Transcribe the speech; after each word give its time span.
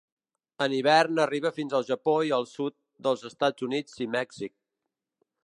En 0.65 0.73
hivern 0.77 1.19
arriba 1.25 1.51
fins 1.57 1.75
al 1.79 1.85
Japó 1.91 2.15
i 2.31 2.33
el 2.39 2.47
sud 2.53 2.77
dels 3.09 3.27
Estats 3.31 3.69
Units 3.69 4.01
i 4.07 4.11
Mèxic. 4.19 4.57